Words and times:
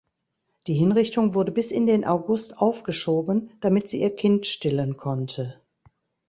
Die 0.65 0.73
Hinrichtung 0.73 1.35
wurde 1.35 1.51
bis 1.51 1.69
in 1.69 1.85
den 1.85 2.05
August 2.05 2.57
aufgeschoben, 2.57 3.51
damit 3.59 3.87
sie 3.87 4.01
ihr 4.01 4.15
Kind 4.15 4.47
stillen 4.47 4.97
konnte. 4.97 5.61